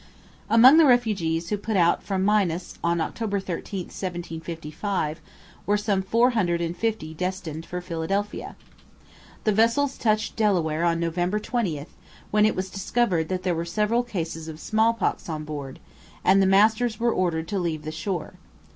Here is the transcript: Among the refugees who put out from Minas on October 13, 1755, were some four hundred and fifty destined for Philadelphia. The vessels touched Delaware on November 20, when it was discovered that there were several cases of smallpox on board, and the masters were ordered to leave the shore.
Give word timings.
Among 0.49 0.77
the 0.77 0.87
refugees 0.87 1.49
who 1.49 1.57
put 1.57 1.77
out 1.77 2.01
from 2.01 2.25
Minas 2.25 2.73
on 2.83 2.99
October 2.99 3.39
13, 3.39 3.81
1755, 3.81 5.21
were 5.67 5.77
some 5.77 6.01
four 6.01 6.31
hundred 6.31 6.59
and 6.59 6.75
fifty 6.75 7.13
destined 7.13 7.67
for 7.67 7.81
Philadelphia. 7.81 8.55
The 9.43 9.51
vessels 9.51 9.99
touched 9.99 10.35
Delaware 10.35 10.83
on 10.83 10.99
November 10.99 11.37
20, 11.37 11.85
when 12.31 12.47
it 12.47 12.55
was 12.55 12.71
discovered 12.71 13.29
that 13.29 13.43
there 13.43 13.53
were 13.53 13.63
several 13.63 14.01
cases 14.01 14.47
of 14.47 14.59
smallpox 14.59 15.29
on 15.29 15.43
board, 15.45 15.79
and 16.23 16.41
the 16.41 16.47
masters 16.47 16.99
were 16.99 17.13
ordered 17.13 17.47
to 17.49 17.59
leave 17.59 17.83
the 17.83 17.91
shore. 17.91 18.33